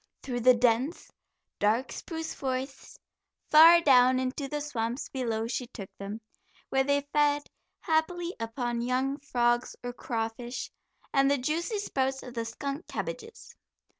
[0.23, 1.11] Through the dense,
[1.59, 2.97] dark spruce forests,
[3.51, 6.21] far down into the swamps below she took them,
[6.69, 7.43] where they fed
[7.81, 10.71] happily upon young frogs or crawfish,
[11.13, 13.55] and the juicy sprouts of the skunk cabbages.